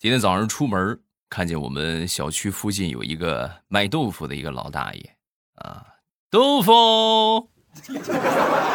[0.00, 0.98] 今天早上出门，
[1.28, 5.16] 看见我们小区附近有一个卖豆腐的一个老大爷
[5.56, 5.84] 啊，
[6.30, 7.50] 豆腐，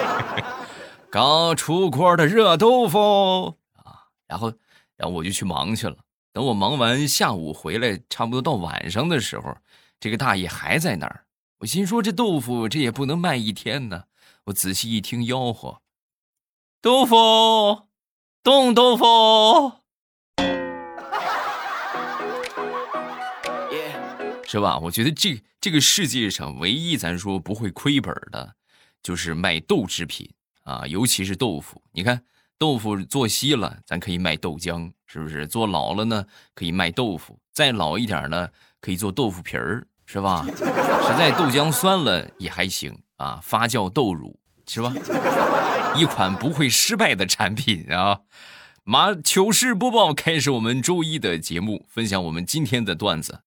[1.10, 4.54] 刚出锅的热豆腐啊，然后，
[4.96, 5.98] 然后我就去忙去了。
[6.32, 9.58] 等我忙完，下午回来，差不多到晚上的时候，
[10.00, 11.26] 这个大爷还在那儿。
[11.58, 14.04] 我心说，这豆腐这也不能卖一天呢。
[14.44, 15.82] 我仔细一听，吆喝
[16.84, 17.88] ：“豆腐，
[18.44, 19.80] 冻豆腐。”
[24.46, 24.78] 是吧？
[24.80, 28.56] 我觉得这这个世界上唯一咱说不会亏本的，
[29.02, 30.30] 就是卖豆制品
[30.64, 31.82] 啊，尤其是豆腐。
[31.92, 32.22] 你看，
[32.58, 35.46] 豆腐做稀了，咱可以卖豆浆，是不是？
[35.48, 40.46] 做老了呢，可以卖豆腐；再老一点呢，可以做豆腐皮儿，是吧？
[40.48, 44.94] 实在豆浆酸了也还行啊，发酵豆乳，是吧？
[45.98, 48.20] 一款不会失败的产品啊！
[48.84, 53.45] 马糗事播报开始，我们周一的节目，分享我们今天的段子。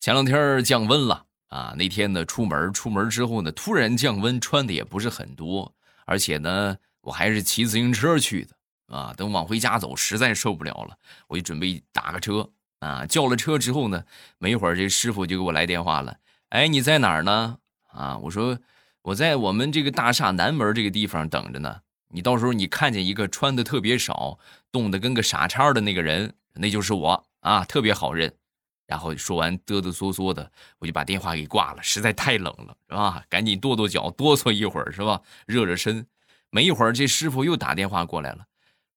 [0.00, 9.12] 前两天降温了啊，那天呢出门，出门之后呢突然降温，穿的也不是很多，而且呢我还是骑自行车去的啊。
[9.16, 13.04] 等往回家走，实在受不了了，我就准备打个车啊。
[13.06, 14.04] 叫了车之后呢，
[14.38, 16.16] 没一会儿这师傅就给我来电话了，
[16.50, 17.58] 哎，你在哪儿呢？
[17.90, 18.56] 啊，我说
[19.02, 21.80] 我在我们这个大厦南门这个地方等着呢。
[22.10, 24.38] 你到时候你看见一个穿的特别少、
[24.70, 28.32] 冻得跟个傻叉的那个人，那就是我啊，特别好认。
[28.88, 31.82] 然后说完，哆哆嗦嗦的，我就把电话给挂了。
[31.82, 33.22] 实在太冷了，是吧？
[33.28, 35.20] 赶紧跺跺脚，哆嗦一会儿，是吧？
[35.46, 36.06] 热热身。
[36.50, 38.46] 没一会儿，这师傅又打电话过来了。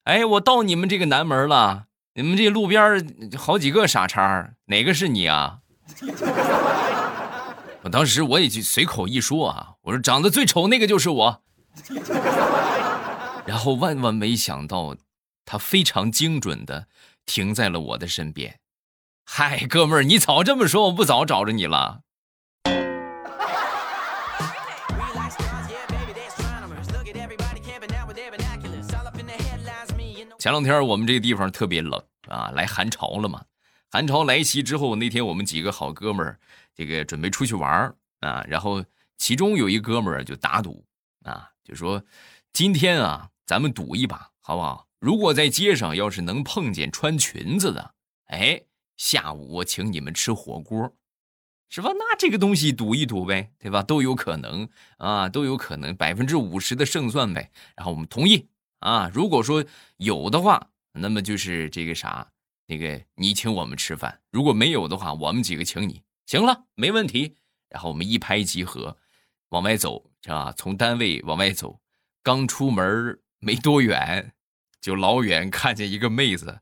[0.06, 1.88] 哎，我到你们这个南门了。
[2.14, 3.06] 你们这路边
[3.38, 5.60] 好几个傻叉，哪个是你啊？
[7.84, 11.44] 我当时我也就随口一说啊，我说长得最丑那个就是我。
[13.46, 14.96] 然后万万没想到，
[15.44, 16.88] 他非常精准的
[17.26, 18.61] 停在了我的身边。
[19.24, 22.02] 嗨，哥们儿，你早这么说，我不早找着你了。
[30.38, 33.44] 前两天我们这个地方特别冷啊，来寒潮了嘛。
[33.90, 36.40] 寒潮来袭之后，那天我们几个好哥们儿，
[36.76, 38.84] 这个准备出去玩啊，然后
[39.18, 40.84] 其中有一哥们儿就打赌
[41.24, 42.04] 啊，就说
[42.52, 44.88] 今天啊，咱们赌一把，好不好？
[45.00, 47.94] 如果在街上要是能碰见穿裙子的，
[48.26, 48.62] 哎。
[49.02, 50.96] 下午我请你们吃火锅，
[51.70, 51.90] 是吧？
[51.98, 53.82] 那这个东西赌一赌呗，对吧？
[53.82, 57.52] 都有可能啊，都有可能，百分之五十的胜算呗。
[57.76, 58.48] 然后我们同意
[58.78, 59.10] 啊。
[59.12, 59.66] 如果说
[59.98, 62.32] 有的话，那么就是这个啥，
[62.68, 66.04] 那个你请我们吃饭；如果没有的话，我们几个请你。
[66.28, 67.38] 行了，没问题。
[67.70, 68.96] 然后我们一拍即合，
[69.50, 70.54] 往外走，是吧？
[70.56, 71.82] 从单位往外走，
[72.22, 74.36] 刚出门没多远，
[74.80, 76.60] 就老远看见一个妹子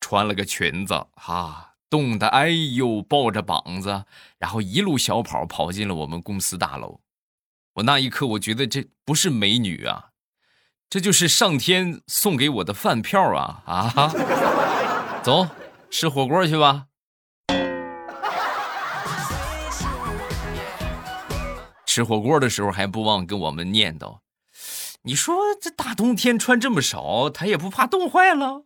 [0.00, 1.71] 穿了个裙子，哈。
[1.92, 4.06] 冻得哎呦，抱着膀子，
[4.38, 7.00] 然后一路小跑跑进了我们公司大楼。
[7.74, 10.06] 我那一刻，我觉得这不是美女啊，
[10.88, 14.10] 这就是上天送给我的饭票啊啊！
[15.22, 15.46] 走，
[15.90, 16.86] 吃火锅去吧。
[21.84, 24.20] 吃火锅的时候还不忘跟我们念叨
[25.04, 28.64] ：“你说这大冬天穿这么少，他也不怕冻坏了？”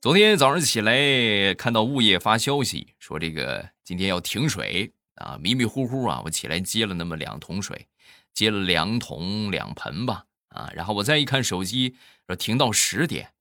[0.00, 7.88] 昨天早上起来，看到物业发消息说这个今天要停水啊，迷迷糊糊啊，我起来接了那么两桶水，
[8.32, 11.96] 接了两桶两盆吧啊，然后我再一看手机，
[12.28, 13.32] 说停到十点，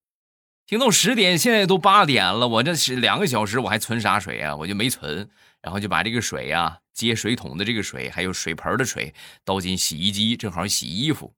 [0.66, 4.56] 停到十点，现在都八点了，我这是两个小时，我还存啥水啊？
[4.56, 5.29] 我就没存，
[5.62, 9.13] 然后就把这个水啊，接水桶的这个水，还有水盆的水
[9.45, 11.35] 倒进洗衣机，正好洗衣服，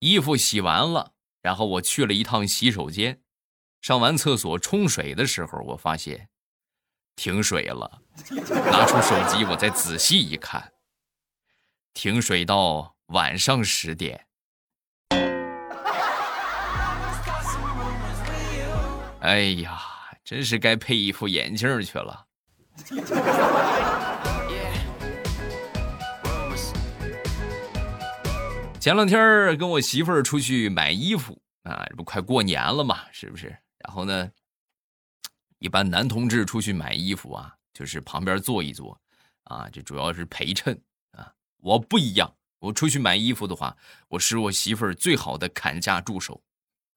[0.00, 3.20] 衣服洗完了，然后我去了一趟洗手间。
[3.80, 6.28] 上完厕所冲水的时候，我发现
[7.16, 8.02] 停水了。
[8.70, 10.72] 拿出手机，我再仔细一看，
[11.94, 14.26] 停水到晚上十点。
[19.20, 19.80] 哎呀，
[20.24, 22.26] 真是该配一副眼镜去了。
[28.80, 33.56] 前两天跟我媳妇儿出去买衣服啊，这不快过年了嘛，是不是？
[33.78, 34.30] 然后呢，
[35.58, 39.00] 一般男同志出去买衣服啊，就是旁边坐一坐，
[39.44, 40.80] 啊，这主要是陪衬
[41.12, 41.32] 啊。
[41.58, 43.76] 我不一样，我出去买衣服的话，
[44.08, 46.42] 我是我媳妇儿最好的砍价助手，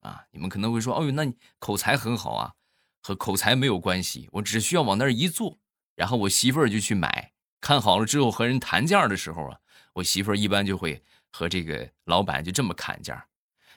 [0.00, 0.24] 啊。
[0.30, 2.54] 你们可能会说，哦呦，那你口才很好啊，
[3.02, 5.58] 和口才没有关系，我只需要往那儿一坐，
[5.94, 9.58] 然后我媳妇儿就去买，看好了之后和人谈价的时候啊，
[9.94, 13.28] 我媳妇儿一般就会和这个老板就这么砍价，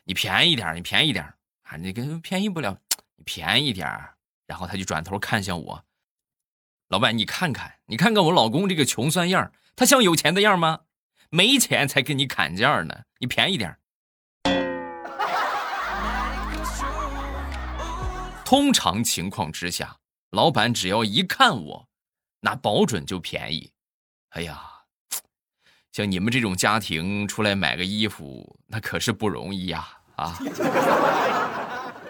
[0.03, 1.25] 你便宜点，你便宜点
[1.63, 2.79] 啊，你跟便宜不了，
[3.25, 5.83] 便宜点儿然后他就转头看向我，
[6.87, 10.81] 老板，你看看，你看看我老公这个穷酸样，他像有钱的样吗？
[11.31, 13.75] 没钱才跟你砍价呢，你便宜点
[18.45, 19.97] 通常情况之下，
[20.29, 21.89] 老板只要一看我，
[22.41, 23.71] 那保准就便宜。
[24.29, 24.61] 哎呀，
[25.91, 29.87] 像你们这种家庭出来买个衣服，那可是不容易呀！
[30.15, 30.37] 啊，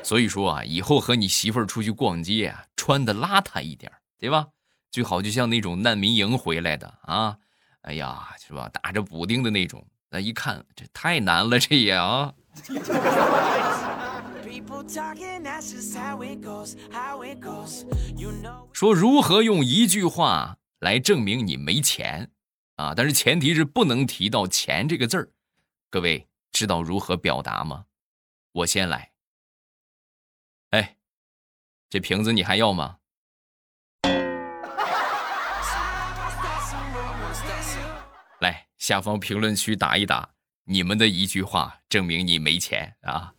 [0.06, 4.46] 所以说啊，以后和你媳妇儿出去逛街啊，穿的邋遢一点，对吧？
[4.92, 7.36] 最好就像那种难民营回来的啊，
[7.82, 8.70] 哎呀，是吧？
[8.70, 12.32] 打着补丁的那种，那一看这太难了，这也啊。
[18.72, 22.30] 说如何用一句话来证明你没钱
[22.76, 22.94] 啊？
[22.96, 25.32] 但是前提是不能提到钱这个字儿。
[25.90, 27.86] 各位知道如何表达吗？
[28.52, 29.15] 我先来。
[30.72, 30.98] 哎，
[31.90, 32.98] 这瓶子你还要吗？
[38.42, 40.30] 来，下方评论区打一打，
[40.66, 43.34] 你们的一句话证明你没钱啊！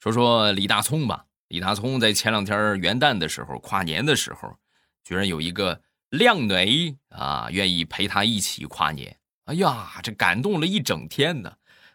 [0.00, 4.56] 说说李大聪吧，李大聪在前两天元旦的时候、跨年的时候，
[5.04, 9.19] 居然有一个靓女啊，愿意陪他一起跨年。
[9.50, 11.52] 哎呀，这感动了一整天呢。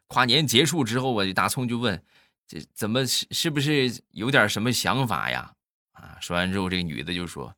[0.08, 2.04] 跨年结束之后啊，大葱就问
[2.46, 5.54] ：“这怎么是是不是有点什么想法呀？”
[5.94, 7.56] 啊，说完之后，这个女的就说：“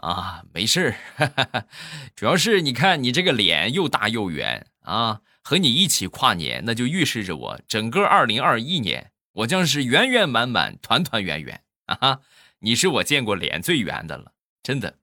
[0.00, 1.66] 啊，没事儿，
[2.14, 12.20] 主要是你看你这个脸又大又圆啊，和你一起跨年，那就预示着我整个二零二一年。”我将是圆圆满满、团团圆圆啊！
[12.60, 14.32] 你是我见过脸最圆的了，
[14.62, 14.96] 真的。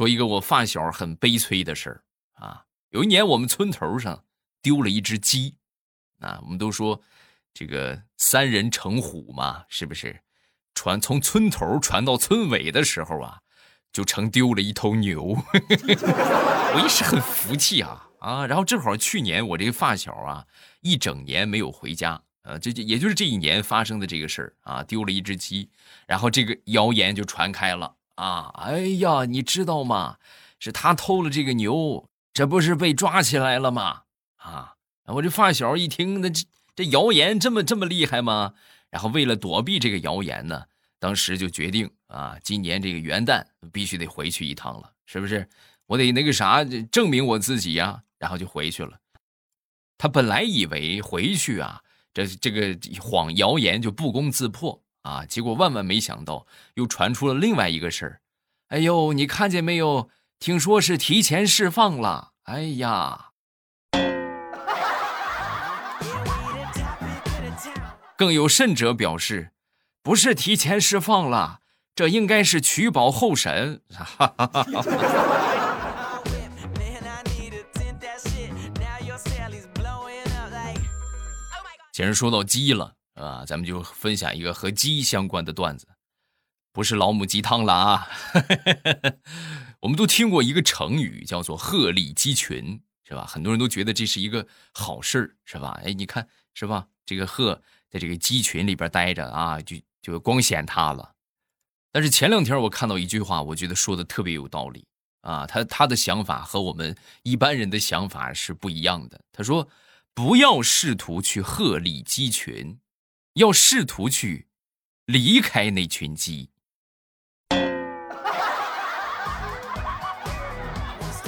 [0.00, 2.64] 说一个我发小很悲催的事儿啊！
[2.88, 4.24] 有一年我们村头上
[4.62, 5.56] 丢了一只鸡
[6.20, 7.02] 啊，我们都说
[7.52, 10.22] 这个三人成虎嘛，是不是？
[10.74, 13.40] 传从村头传到村尾的时候啊。
[13.92, 18.46] 就成丢了一头牛， 我一时很服气啊啊！
[18.46, 20.46] 然后正好去年我这个发小啊，
[20.80, 25.68] 一整年没有回家，呃，这这也就是这一年发生的这个事儿啊，丢了一只鸡，
[26.06, 28.52] 然后这个谣言就传开了啊！
[28.54, 30.18] 哎呀，你知道吗？
[30.58, 34.02] 是他偷了这个牛，这不是被抓起来了吗？
[34.36, 34.74] 啊！
[35.06, 36.44] 我这发小一听，那这
[36.76, 38.52] 这谣言这么这么厉害吗？
[38.90, 40.64] 然后为了躲避这个谣言呢？
[40.98, 45.48] 当时就决定啊，今年这个元旦必须得回去一趟了，是不是？
[45.86, 46.62] 我得那个啥，
[46.92, 48.02] 证明我自己呀。
[48.18, 48.98] 然后就回去了。
[49.96, 51.80] 他本来以为回去啊，
[52.12, 58.20] 这这个谎谣言就不攻自破啊，结果万万没想到，又传出了另外一个事儿。
[58.68, 60.10] 哎呦，你看见没有？
[60.38, 62.32] 听说是提前释放了。
[62.44, 63.26] 哎呀，
[68.16, 69.52] 更有甚者表示。
[70.02, 71.60] 不是提前释放了，
[71.94, 73.82] 这应该是取保候审。
[81.92, 85.86] 既然说到鸡了啊，咱们就分享一个和鸡相关的段子，
[86.72, 88.08] 不是老母鸡汤了啊。
[89.80, 93.26] 我们都听过一个成语叫做“鹤立鸡群”，是吧？
[93.26, 95.80] 很多人都觉得这是一个好事，是吧？
[95.84, 96.86] 哎，你看，是吧？
[97.04, 99.76] 这个鹤在这个鸡群里边待着啊，就。
[100.02, 101.12] 就光显它了，
[101.92, 104.86] 但是前两天我看到一句话，我觉得说的特别有道理
[105.20, 105.46] 啊。
[105.46, 109.20] 他他的想法和我们一般人的想法是不一样的。
[109.30, 109.68] 他说
[110.14, 112.80] ：“不要试图去鹤立鸡群，
[113.40, 114.46] 要试图去
[115.06, 116.50] 离开那群鸡。”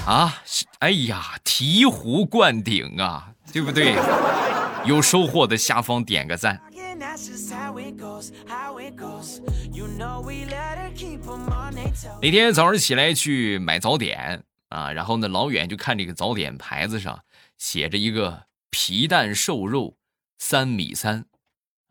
[0.04, 0.42] 啊，
[0.80, 3.94] 哎呀，醍醐灌顶啊，对不对？
[4.84, 6.60] 有收获的下方点个赞。
[12.20, 17.24] 那天早上起来去买早点啊，然后呢，老远就看这个早点牌子上
[17.56, 19.96] 写着一个皮蛋瘦肉
[20.38, 21.24] 三米三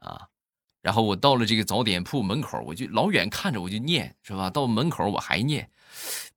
[0.01, 0.27] 啊，
[0.83, 4.51] 然后我到了这个早点铺门口，我就老远看着我就念是吧？
[4.51, 5.71] 到门口我还念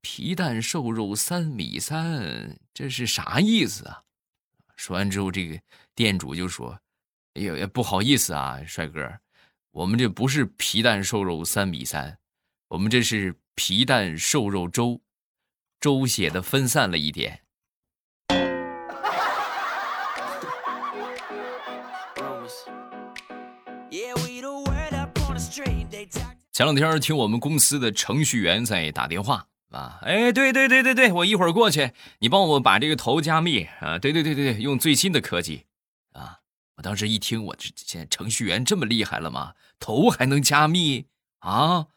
[0.01, 4.03] 皮蛋瘦肉三米三，这是啥意思啊？
[4.77, 5.61] 说完之后，这个
[5.95, 6.79] 店主就说。
[7.35, 9.13] 哎呦，不好意思啊，帅哥，
[9.73, 12.17] 我们这不是皮蛋瘦肉三米三，
[12.69, 15.01] 我们这是皮蛋瘦肉粥，
[15.81, 17.44] 粥写的分散了一点。
[26.55, 35.67] 前两天听我们公司的程序员在打电话啊，哎，对对对对对，我一会儿过去，你帮我把这个头加密啊，对对对对对，用最新的科技
[36.13, 36.39] 啊。
[36.77, 39.55] 我当时一听，我这现在程序员这么厉害了吗？
[39.81, 41.07] 头还能加密
[41.41, 41.89] 啊？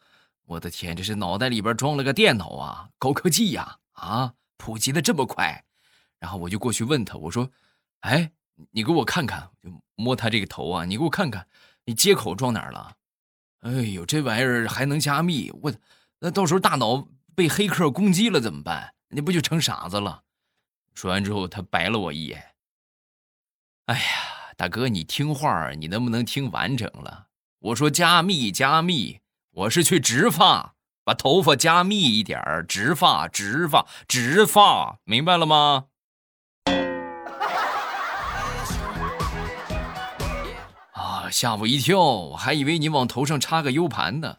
[0.46, 5.64] 我的天，这是脑袋里边装了个电脑啊，高科技呀啊，普及的这么快。
[6.18, 7.48] 然后我就过去问他，我说
[8.02, 8.32] ：“哎，
[8.72, 11.46] 你给我看看，就摸他这个头啊，你给我看看，
[11.84, 12.96] 你接口装哪儿了？
[13.60, 15.72] 哎呦，这玩意儿还能加密，我
[16.20, 18.94] 那到时候大脑被黑客攻击了怎么办？
[19.08, 20.22] 你不就成傻子了？”
[20.94, 22.54] 说完之后，他白了我一眼。
[23.86, 24.02] 哎呀，
[24.56, 27.28] 大哥，你听话，你能不能听完整了？
[27.60, 30.74] 我说加密，加密，我是去植发，
[31.04, 35.86] 把头发加密一点，植发，植发，植发，明白了吗？
[41.30, 44.38] 吓我一跳，我还以为你往头上插个 U 盘呢。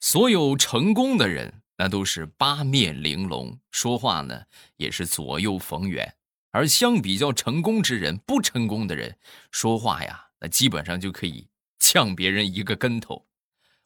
[0.00, 4.42] 所有成功的人，那都是八面玲珑，说话呢
[4.76, 6.14] 也是左右逢源。
[6.50, 9.16] 而相比较成功之人，不成功的人
[9.50, 11.48] 说话呀，那基本上就可以
[11.78, 13.26] 呛别人一个跟头。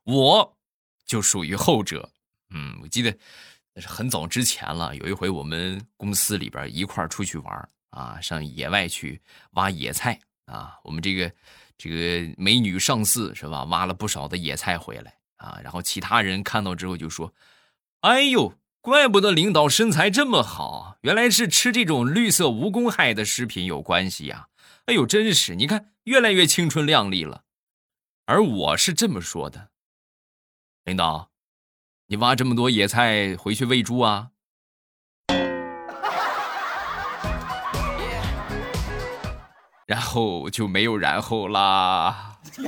[0.05, 0.57] 我
[1.05, 2.11] 就属于后者。
[2.51, 3.17] 嗯，我记得。
[3.75, 4.95] 那是很早之前了。
[4.97, 9.21] 有一回，我们公司里边一块出去玩啊，上野外去
[9.53, 10.79] 挖野菜啊。
[10.85, 11.33] 我们这个
[11.79, 15.59] 这个美女上司是吧，挖了不少的野菜回来啊。
[15.63, 17.33] 然后其他人看到之后就说
[18.01, 24.49] ：“哎呦，怪不得领导身材这么好，原来是吃这种绿色无公害的食品有关系呀。”
[24.87, 27.45] 哎呦，真是，你看越来越青春靓丽了。
[28.27, 29.71] 而我是这么说的，
[30.85, 31.32] 领导。
[32.13, 34.29] 你挖这么多野菜回去喂猪啊？
[39.89, 42.39] 然后就没有然后啦。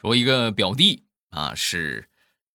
[0.00, 2.08] 说一个表弟啊，是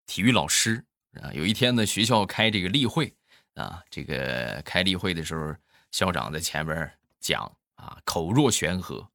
[0.05, 0.85] 体育老师
[1.21, 1.33] 啊。
[1.33, 3.13] 有一天呢，学校开这个例会
[3.55, 5.53] 啊，这个开例会的时候，
[5.91, 6.89] 校长在前边
[7.19, 7.51] 讲。
[7.83, 9.09] 啊，口若悬河。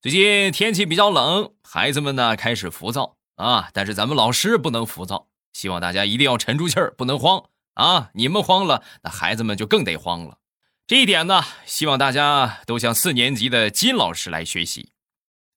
[0.00, 3.70] 最近天气比较冷，孩子们呢开始浮躁啊。
[3.72, 8.10] 但是咱们老师不能浮躁，希望大家一定要沉住气儿，不能慌啊。
[8.14, 10.38] 你们慌了，那孩子们就更得慌了。
[10.86, 14.90] 这一点呢，希望大家都向四年级的金老师来学习。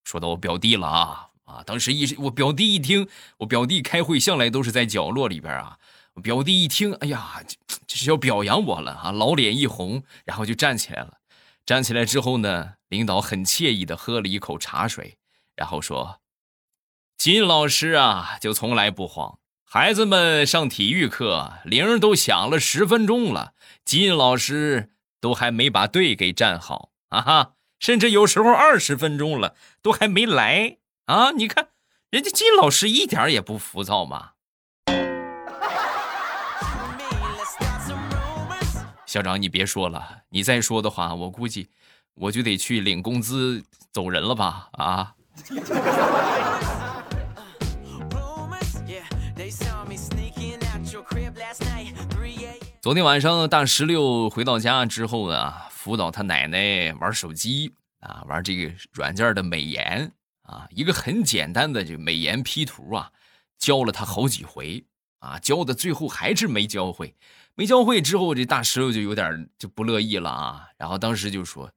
[0.03, 1.63] 说到我表弟了啊啊！
[1.65, 3.07] 当时一我表弟一听，
[3.37, 5.79] 我表弟开会向来都是在角落里边啊。
[6.21, 7.41] 表弟一听，哎呀，
[7.87, 9.11] 这是要表扬我了啊！
[9.11, 11.17] 老脸一红，然后就站起来了。
[11.65, 15.17] 站起来之后呢，领导很惬意的喝了一口茶水，
[15.55, 16.19] 然后说
[17.17, 19.39] ：“金老师啊，就从来不慌。
[19.63, 23.53] 孩子们上体育课，铃都响了十分钟了，
[23.85, 24.91] 金老师
[25.21, 27.53] 都还没把队给站好啊哈！
[27.79, 31.31] 甚至有时候二十分钟了，都还没来啊！
[31.31, 31.69] 你看，
[32.09, 34.32] 人家金老师一点也不浮躁嘛。”
[39.13, 41.69] 校长，你别说了，你再说的话，我估计
[42.15, 44.69] 我就得去领工资走人了吧？
[44.71, 45.13] 啊！
[52.81, 63.11] 昨天晚上大石榴回到家之后呢，辅导他奶奶玩手机啊，玩这个软件的美颜啊，一个很简单的这美颜 P 图啊，
[63.59, 64.83] 教了他好几回
[65.23, 67.15] 啊，教的最后还是没教会。
[67.55, 70.67] 没教会之后，这大石榴就有点就不乐意了啊。
[70.77, 71.71] 然后当时就说：“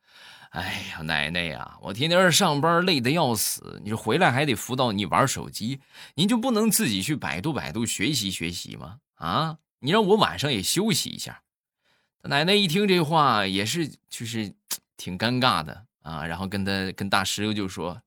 [0.51, 5.81] 哎呀，奶奶呀，我天天上班累得要死，你回来还得辅导你玩手机，
[6.15, 8.99] 您就不能自己去百度百度学习学习吗？
[9.15, 11.43] 啊，你让我晚上也休息一下。”
[12.25, 14.53] 奶奶一听这话也是就是
[14.97, 16.27] 挺尴尬的啊。
[16.27, 18.03] 然后跟他跟大石榴就说：“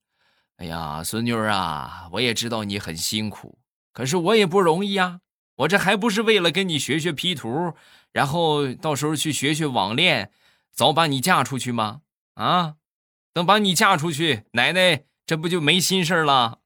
[0.58, 3.56] 哎呀，孙女啊，我也知道你很辛苦，
[3.94, 5.20] 可是我也不容易呀。”
[5.60, 7.74] 我这还不是为了跟你学学 P 图，
[8.12, 10.32] 然后到时候去学学网恋，
[10.72, 12.00] 早把你嫁出去吗？
[12.34, 12.76] 啊，
[13.34, 16.60] 等把你嫁出去，奶奶这不就没心事了？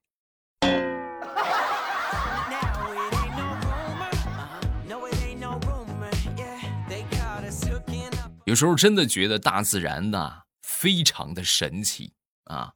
[8.44, 12.12] 有时候真的觉得大自然呐，非常的神奇
[12.44, 12.74] 啊。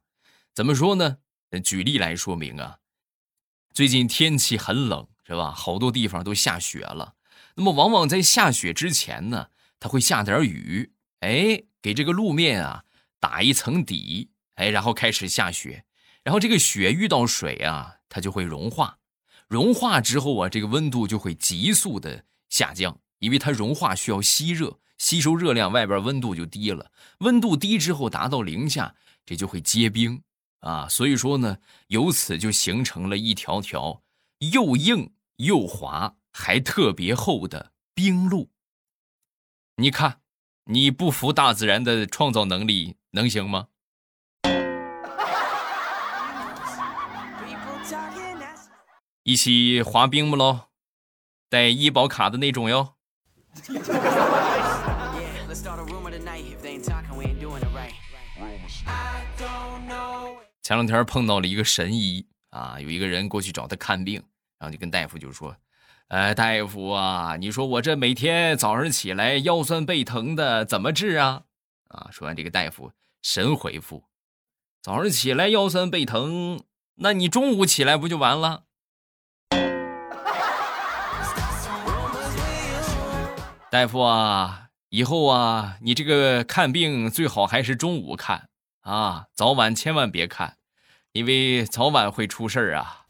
[0.53, 1.19] 怎么说呢？
[1.63, 2.79] 举例来说明啊，
[3.73, 5.07] 最近天气很冷。
[5.29, 5.51] 是吧？
[5.51, 7.13] 好多地方都下雪了，
[7.53, 12.83] 那么往往在下雪之前呢，它会下点雨，哎，给这个路面啊
[13.19, 15.85] 打一层底，哎，然后开始下雪，
[16.23, 18.97] 然后这个雪遇到水啊，它就会融化，
[19.47, 28.95] 融化之后啊，这个温度就会急速的下降，因为它融化需要吸热，吸收热量，外边温度就低了，温度低之后达到零下，
[29.27, 30.23] 这就会结冰。
[30.61, 31.59] 啊，所以说呢，
[31.89, 34.01] 由此就形成了一条条
[34.51, 38.49] 又硬又滑还特别厚的冰路。
[39.77, 40.19] 你看，
[40.65, 43.67] 你不服大自然的创造能力能行吗？
[49.23, 50.67] 一起滑冰不喽？
[51.49, 52.95] 带医保卡的那种哟。
[60.61, 64.21] 前两天碰到了一个神医啊，有一个人过去找他看病，
[64.59, 65.55] 然后就跟大夫就说
[66.09, 71.43] ：“呃，大夫啊，你说我这每天早上起来腰酸背疼的，怎么治啊？”
[71.89, 74.03] 啊，说完这个大夫神回复
[74.83, 76.61] ：“早上起来腰酸背疼，
[76.95, 78.65] 那你中午起来不就完了？”
[83.71, 88.49] 大夫啊，以后啊，你这个看病最好还是中午看
[88.81, 90.57] 啊，早晚千万别看，
[91.13, 93.05] 因为早晚会出事儿啊。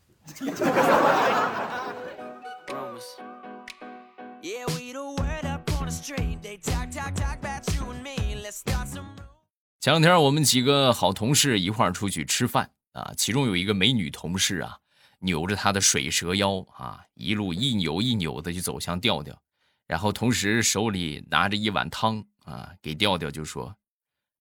[9.79, 14.77] 前两天我们几个好同事一块儿出去吃饭啊，其中有一个美女同事啊，
[15.19, 19.39] 扭着她的水蛇腰啊，一路一扭一扭的就走向调调。
[19.87, 23.75] 然后同时手里拿着一碗汤啊，给调调就说：“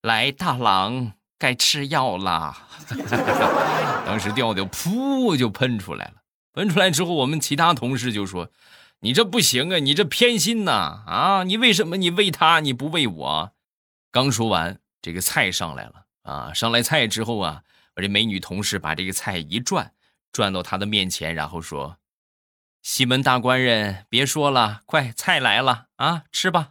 [0.03, 2.55] 来，大郎，该吃药了。
[4.05, 6.13] ”当时调调噗就喷出来了。
[6.53, 8.51] 喷出来之后，我们其他同事就说
[9.01, 11.03] ：“你这不行啊，你这偏心呐！
[11.07, 13.51] 啊，你为什么你喂他，你不喂我？”
[14.11, 16.53] 刚说完，这个菜上来了啊！
[16.53, 17.63] 上来菜之后啊，
[17.95, 19.93] 我这美女同事把这个菜一转，
[20.33, 21.97] 转到他的面前，然后说。
[22.81, 26.69] 西门大官人，别说了，快菜来了啊，吃吧。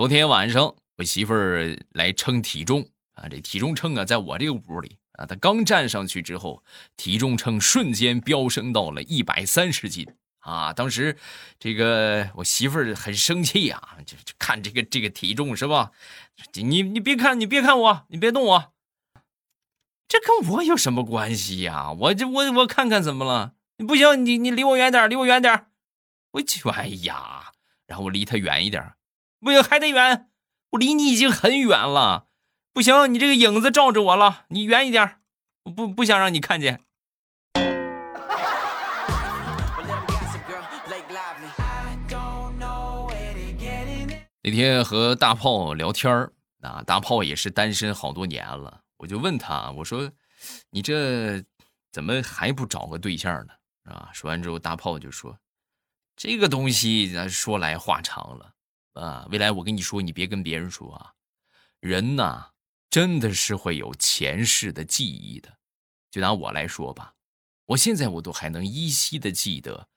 [0.00, 6.64] 昨天晚上我媳妇儿来称体重啊，这体重秤啊，在我这个屋里啊，她刚站上去之后，
[6.96, 10.08] 体重秤瞬间飙升到了一百三十斤。
[10.38, 11.18] 啊，当时
[11.58, 15.92] 这个我媳妇儿很生气啊，就就看这个这个体重是吧？
[16.54, 18.72] 你你别看，你别看我，你别动我，
[20.08, 21.92] 这跟我有什么关系呀？
[21.92, 23.52] 我这我我看看怎么了？
[23.76, 25.66] 你不行，你你离我远点，离我远点。
[26.30, 27.52] 我去，哎呀，
[27.86, 28.94] 然后我离他远一点，
[29.42, 30.28] 不行还得远，
[30.72, 32.26] 我离你已经很远了，
[32.74, 35.16] 不行，你这个影子照着我了，你远一点，
[35.64, 36.80] 我不不想让你看见。
[44.42, 50.10] 那天和大炮聊天儿，啊，大炮也是单身好多年了，我就问他，我说
[50.70, 51.42] ：“你这
[51.90, 53.54] 怎么还不找个对象呢？”
[53.90, 55.38] 啊，说完之后，大炮就说
[56.14, 58.52] ：“这个东西咱说来话长了
[58.92, 61.14] 啊，未来我跟你说，你别跟别人说啊。
[61.80, 62.50] 人呐，
[62.90, 65.58] 真的是会有前世的记忆的。
[66.10, 67.14] 就拿我来说吧，
[67.66, 69.88] 我现在我都还能依稀的记得，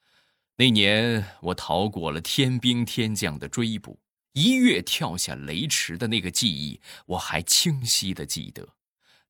[0.58, 4.00] 那年我逃过了天兵天将的追捕。”
[4.34, 8.68] 一跃跳下雷池的那个记忆，我还清晰的记得。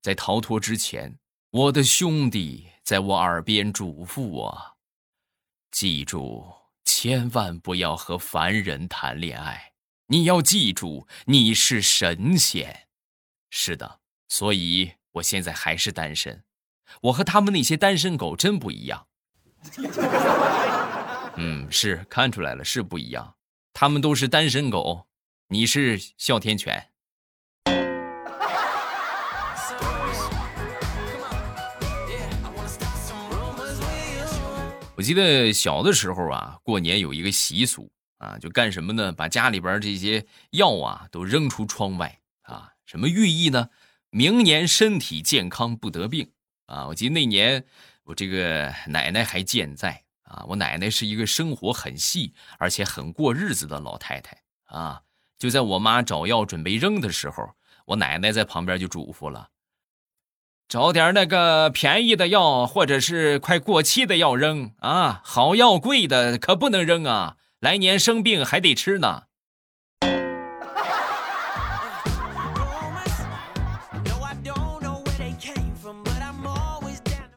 [0.02, 4.78] 在逃脱之前，我的兄弟在我耳边嘱咐我
[5.72, 6.46] ：“记住，
[6.96, 9.74] 千万不要和凡人谈恋爱。
[10.10, 12.88] 你要记住，你是神仙。”
[13.50, 16.44] 是的，所以我现在还是单身。
[17.02, 19.08] 我和他们那些单身狗真不一样。
[21.38, 23.38] 嗯，是看出来了，是不一样。
[23.74, 25.08] 他们都是单身狗，
[25.48, 26.92] 你是哮天犬。
[35.04, 39.12] 记得小的时候啊，过年有一个习俗啊，就干什么呢？
[39.12, 43.70] 把家里边这些药啊都扔出窗外啊，什么寓意呢？
[44.10, 46.32] 明年身体健康不得病
[46.68, 46.88] 啊！
[46.88, 47.64] 我记得那年
[48.04, 50.02] 我这个奶奶还健在。
[50.24, 54.36] 啊，我奶奶是一个生活很细而且很过日子的老太太
[54.66, 55.00] 啊！
[55.38, 57.48] 就在我妈找药准备扔的时候，
[57.86, 59.48] 我奶奶在旁边就嘱咐了
[60.74, 65.22] ：“找点那个便宜的药，或者是快过期的药扔啊！
[65.24, 69.26] 好药贵的可不能扔啊，来年生病还得吃呢。”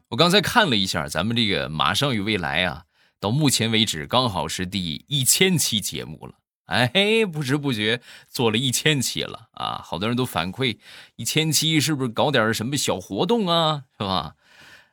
[0.09, 2.85] 我刚才看了一下，咱们这个马上与未来啊。
[3.19, 6.33] 到目前为止，刚好是第一千期节目了
[6.67, 9.81] 哎，不知不觉做了一千期了啊！
[9.83, 10.77] 好多人都反馈，
[11.15, 13.83] 一千期是不是搞点什么小活动啊？
[13.97, 14.35] 是吧？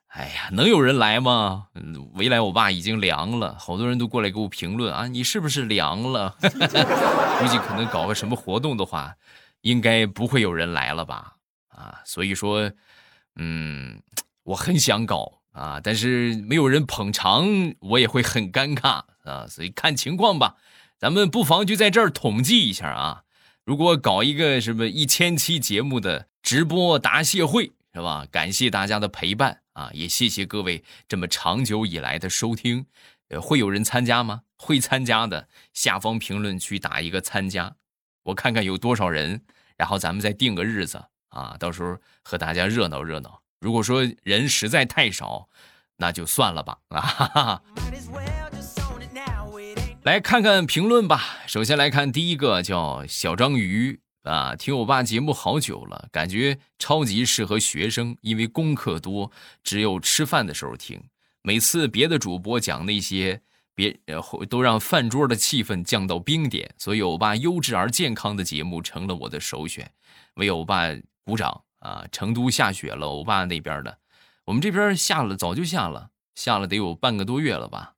[0.07, 1.67] 哎呀，能有人来吗？
[2.15, 6.37] 未来我爸已经凉了，好多人都过来给我评论啊，你是不是凉了？
[6.41, 9.17] 估计可能搞个什么活动的话，
[9.63, 11.35] 应该不会有人来了吧？
[11.69, 12.71] 啊，所以说，
[13.35, 14.01] 嗯，
[14.45, 17.45] 我很想搞啊，但是没有人捧场，
[17.81, 20.55] 我也会很尴尬啊，所以看情况吧。
[21.05, 23.25] 咱们不妨就在这儿统计一下啊，
[23.67, 28.27] 如果搞一个什么一千期节目的直播答谢会，是吧？
[28.31, 32.87] 感谢大家的陪伴啊，也谢谢各位这么长久以来的收听。
[33.29, 34.45] 呃，会有人参加吗？
[34.57, 37.77] 会参加的，下方评论区打一个参加，
[38.23, 39.43] 我看看有多少人，
[39.77, 43.43] 然后咱们再定个日子啊，到时候和大家热闹热闹。
[43.61, 45.51] 如果说人实在太少，
[45.99, 47.01] 那就算了吧啊。
[47.03, 47.63] 哈哈
[50.05, 51.39] 来看看评论吧。
[51.47, 61.03] 首先来看第一个，叫小章鱼啊，听我爸节目好久了，感觉超级适合学生，因为功课多，只有吃饭的时候听。
[61.41, 63.41] 每次别的主播讲那些，
[63.75, 63.99] 别
[64.51, 69.91] 都让饭桌的气氛降到冰点，所以欧巴优质而健康的节目成了我的首选。
[70.35, 70.91] 为欧巴
[71.25, 72.05] 鼓掌啊！
[72.13, 73.97] 成都下雪了，欧巴那边的，
[74.45, 77.94] 我们这边下了，早就下了，下了得有半个多月了吧。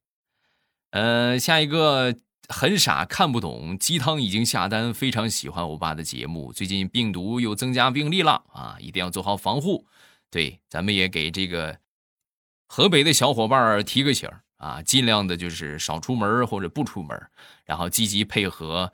[0.90, 2.16] 呃，下一个
[2.48, 6.52] 很傻看不懂鸡汤已经下单，非常喜欢欧巴的节目。
[6.52, 9.86] 最近病毒又增加病例了啊，一定要做好防护。
[10.30, 11.78] 对，咱们也给这个
[12.68, 17.20] 河北的小伙伴提个醒啊，尽量的就是少出门或者不出门，
[17.64, 18.92] 然后积极配合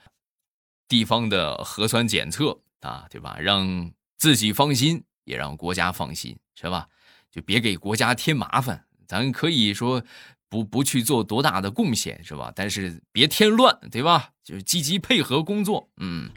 [0.88, 3.36] 地方的核酸检测啊，对吧？
[3.38, 6.88] 让自己放心，也让国家放心，是吧？
[7.30, 10.02] 就别给国家添麻烦，咱可以说。
[10.52, 12.52] 不不去做多大的贡献是吧？
[12.54, 14.32] 但是别添乱，对吧？
[14.44, 15.88] 就是积极配合工作。
[15.96, 16.30] 嗯，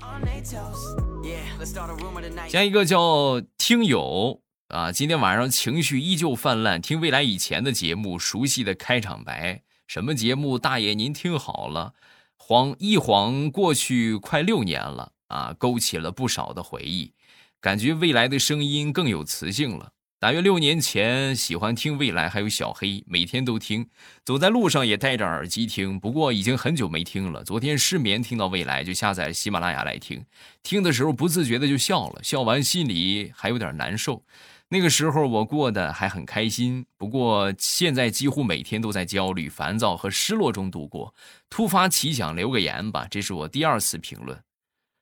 [2.47, 10.57] 下一个叫听友啊，今天晚上情绪依旧泛滥，听未来以前的节目，熟悉的开场白，什么节目？
[10.57, 11.93] 大爷您听好了，
[12.37, 17.11] 晃一晃过去快六年了啊，勾起了不少的回忆，
[17.59, 19.91] 感觉未来的声音更有磁性了。
[20.25, 23.87] 大约六年前，喜欢听未来，还有小黑，每天都听，
[24.23, 25.99] 走在路上也戴着耳机听。
[25.99, 27.43] 不过已经很久没听了。
[27.43, 30.25] 昨天失眠，听到未来就下载喜马拉雅来听，
[30.63, 34.23] 听的时候不自觉的就笑了，笑完心里还有点难受。
[34.69, 41.13] 那个时候我过得还很开心，不过现在几乎每天都在焦虑、烦躁和失落中度过。
[41.51, 44.41] 突发奇想，留个言吧，这是我第二次评论，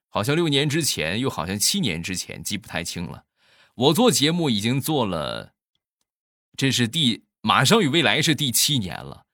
[0.09, 3.23] 好像六年之前，又好像七年之前，记不太清了。
[3.75, 5.53] 我做节目已经做了，
[6.55, 9.25] 这是第马上与未来是第七年了，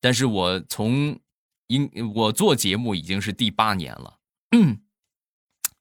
[0.00, 1.18] 但是我从
[1.66, 4.20] 应我做节目已经是第八年了，
[4.52, 4.82] 嗯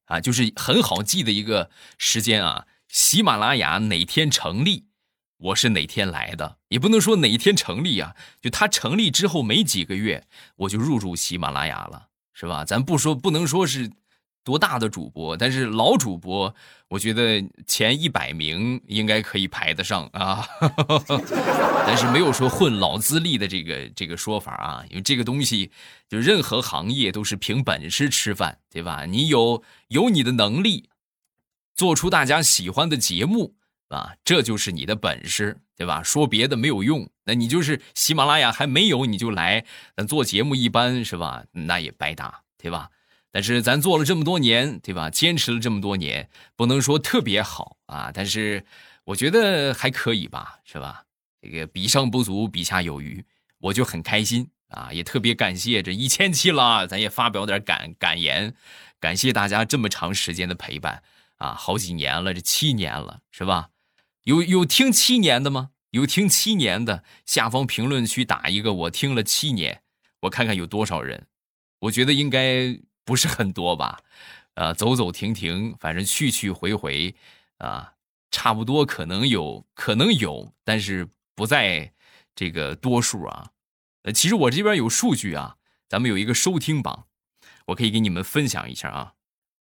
[0.06, 2.66] 啊，就是很好记的一个时间啊。
[2.88, 4.88] 喜马拉雅哪天成立，
[5.38, 10.26] 我是哪天来的，也不能说哪天成立啊，就它成立之后没几个月，
[10.56, 12.66] 我就入驻喜马拉雅了，是吧？
[12.66, 13.92] 咱不说，不能说是。
[14.48, 16.56] 多大的主播，但是老主播，
[16.88, 20.48] 我觉得前一百名应该可以排得上啊，
[21.86, 25.70] 但是没有说混老资历的这个这个说法啊，因为这个东西
[26.08, 29.04] 就任何行业都是凭本事吃饭，对吧？
[29.06, 30.88] 你有有你的能力，
[31.76, 33.56] 做出大家喜欢的节目
[33.90, 36.02] 啊，这就是你的本事，对吧？
[36.02, 39.66] 说别的没有用，那你就是喜马拉雅还没有你就来，
[39.98, 41.44] 那做节目一般是吧？
[41.52, 42.90] 那也白搭，对吧？
[43.38, 45.12] 但是咱做了这么多年，对吧？
[45.12, 48.66] 坚持了这么多年，不能说特别好啊，但是
[49.04, 51.04] 我觉得还可以吧，是吧？
[51.40, 53.24] 这个比上不足，比下有余，
[53.60, 54.90] 我就很开心啊！
[54.92, 58.56] 也特别感谢这一千期了，咱也发表点感感言，
[59.00, 61.04] 感谢大家这么长时间的陪伴
[61.38, 63.70] 啊，好几年了，这七年了，是吧？
[64.24, 65.70] 有有听七年的吗？
[65.92, 69.84] 有听七年的，下方评论区打一个我听了七年，
[70.22, 71.28] 我看看有多少人，
[71.82, 72.80] 我觉得应该。
[73.08, 74.02] 不是很多吧，
[74.56, 77.16] 呃，走走停停，反正去去回回，
[77.58, 77.94] 啊，
[78.32, 81.94] 差不多可能有，可能有，但是不在
[82.36, 83.52] 这个多数啊。
[84.04, 85.56] 呃，其实我这边有数据啊，
[85.88, 87.06] 咱们有一个收听榜，
[87.68, 89.14] 我可以给你们分享一下啊。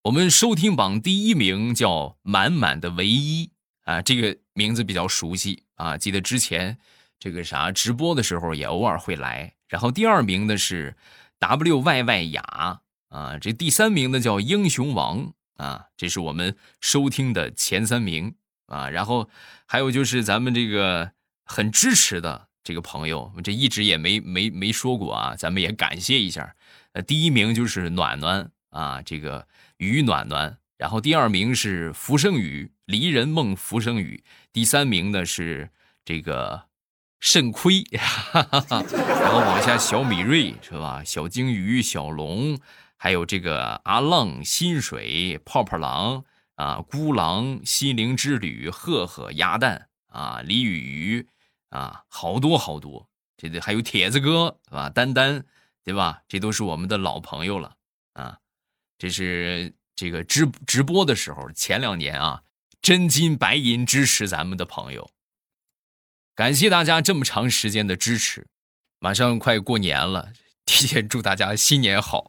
[0.04, 3.50] 我们收听榜第一名叫满满的唯一
[3.83, 6.78] 啊，这个名字比较熟悉啊，记得之前
[7.18, 9.54] 这个啥直播的时候也偶尔会来。
[9.68, 10.96] 然后第二名的是
[11.40, 12.80] W Y Y 雅。
[13.14, 18.35] 啊，这第三名的叫英雄王啊，这是我们收听的前三名
[18.66, 18.90] 啊。
[18.90, 19.31] 然后
[19.66, 21.12] 还有就是咱们这个
[21.44, 26.57] 很支持的这个朋友，这一直也没没没说过啊，咱们也感谢一下。
[26.94, 29.46] 呃，第一名就是暖暖啊，这个
[29.77, 30.59] 于暖暖。
[30.77, 34.24] 然后第二名是浮生雨，离人梦浮生雨。
[34.53, 35.70] 第三名呢是
[36.05, 36.64] 这个
[37.20, 37.85] 肾亏，
[38.33, 41.05] 然后往下小米瑞是吧？
[41.05, 42.59] 小鲸鱼、小龙，
[43.04, 51.28] 还有这个阿浪、薪水、泡泡狼啊、孤狼、心灵之旅、赫赫、鸭蛋啊、李雨鱼
[51.68, 53.06] 啊，好多好多。
[53.36, 54.88] 这这还有铁子哥是吧？
[54.88, 55.44] 丹丹
[55.84, 56.22] 对吧？
[56.28, 57.76] 这都是我们的老朋友了
[58.14, 58.38] 啊，
[58.96, 59.74] 这是。
[59.94, 62.42] 这个直直播的时候，前两年啊，
[62.80, 65.10] 真金白银支持咱们的朋友，
[66.34, 68.46] 感谢大家这么长时间的支持。
[68.98, 70.32] 马上快过年了，
[70.66, 72.27] 提前祝大家新年好。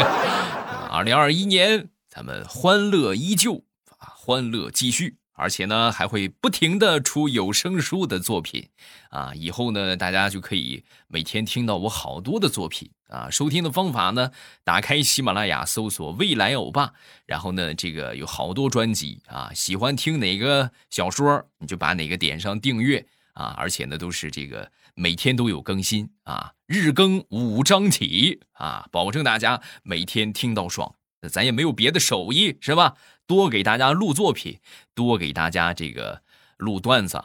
[0.90, 3.64] 二零二一年，咱们欢乐依旧
[3.98, 5.16] 啊，欢乐继续。
[5.40, 8.70] 而且呢，还会不停的出有声书的作品，
[9.10, 13.30] 啊，以后呢，大家就可以每天听到我好多的作品啊。
[13.30, 14.32] 收听的方法呢，
[14.64, 16.92] 打开喜马拉雅搜索“未来欧巴”，
[17.24, 19.52] 然后呢，这个有好多专辑啊。
[19.54, 23.06] 喜欢听哪个小说，你就把哪个点上订阅
[23.38, 23.54] 啊。
[23.56, 30.96] 而且呢，都是这个每天都有更新啊，日更五章起啊，保证大家每天听到爽。
[31.30, 32.96] 咱也没有别的手艺，是吧？
[33.26, 34.60] 多给大家录作品，
[34.94, 36.22] 多给大家这个
[36.56, 37.24] 录段子。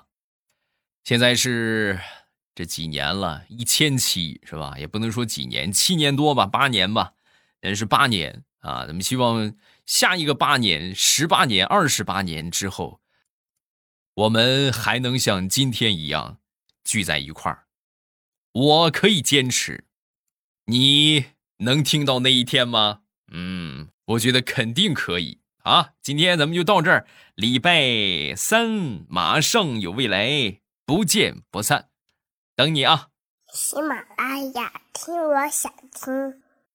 [1.04, 2.00] 现在是
[2.56, 4.74] 这几年了，一千期是吧？
[4.80, 7.14] 也不能说几年，七年多吧，八年吧，
[7.62, 8.88] 但是八年啊。
[8.88, 9.54] 咱们希望
[9.86, 13.00] 下一个八年、十八年、二十八年之后，
[14.16, 16.38] 我们还能像今天一样
[16.84, 17.66] 聚在一块儿。
[18.52, 19.86] 我可以坚持，
[20.66, 21.26] 你
[21.58, 23.02] 能听到那一天吗？
[23.32, 25.40] 嗯，我觉得肯定可以。
[25.64, 27.08] 啊，今天咱们就到这儿。
[27.36, 28.70] 礼拜三
[29.08, 31.90] 马上有未来，不见不散。
[32.56, 33.08] 等你啊！
[33.52, 36.43] 喜马拉雅听，我想听。